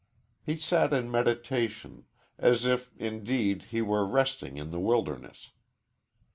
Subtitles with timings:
[0.47, 2.05] "_He sat in meditation
[2.39, 5.51] as if, indeed, he were resting in the wilderness.